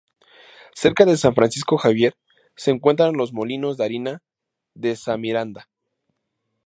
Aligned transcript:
Cerca 0.73 1.05
de 1.05 1.15
San 1.15 1.35
Francisco 1.35 1.77
Javier, 1.77 2.15
se 2.55 2.71
encuentran 2.71 3.13
los 3.13 3.33
molinos 3.33 3.77
de 3.77 3.83
harina 3.85 4.23
de 4.73 4.95
sa 4.95 5.15
Miranda. 5.15 5.69